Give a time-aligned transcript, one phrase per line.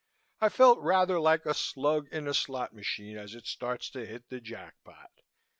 [0.39, 4.29] I felt rather like a slug in a slot machine as it starts to hit
[4.29, 5.11] the jack pot.